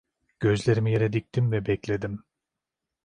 Gözlerimi 0.39 0.91
yere 0.91 1.13
diktim 1.13 1.51
ve 1.51 1.65
bekledim. 1.65 2.23